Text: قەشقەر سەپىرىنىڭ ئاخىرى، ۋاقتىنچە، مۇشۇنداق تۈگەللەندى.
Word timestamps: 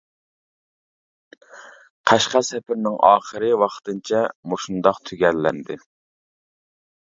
قەشقەر 2.13 2.47
سەپىرىنىڭ 2.47 2.97
ئاخىرى، 3.11 3.53
ۋاقتىنچە، 3.65 4.25
مۇشۇنداق 4.55 5.01
تۈگەللەندى. 5.11 5.81